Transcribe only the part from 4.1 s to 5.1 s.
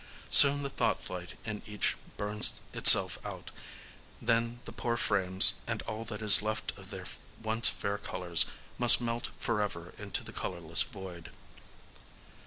then the poor